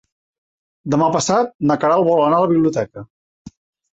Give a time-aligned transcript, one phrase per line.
[0.93, 3.03] Demà passat na Queralt vol anar a la biblioteca.